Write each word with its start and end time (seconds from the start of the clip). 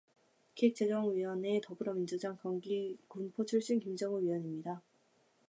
기획재정위원회 0.55 1.61
더불어민주당 1.63 2.35
경기 2.41 2.97
군포 3.07 3.45
출신 3.45 3.79
김정우 3.79 4.19
위원입니다. 4.19 4.81